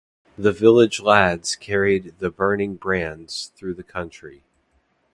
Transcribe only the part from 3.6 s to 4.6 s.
the country.